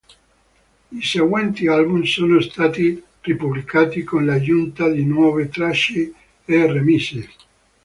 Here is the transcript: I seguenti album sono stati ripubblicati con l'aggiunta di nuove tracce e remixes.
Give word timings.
I 0.91 0.99
seguenti 1.03 1.67
album 1.67 2.01
sono 2.05 2.41
stati 2.41 2.99
ripubblicati 3.21 4.01
con 4.01 4.25
l'aggiunta 4.25 4.89
di 4.89 5.05
nuove 5.05 5.47
tracce 5.47 6.13
e 6.43 6.65
remixes. 6.71 7.29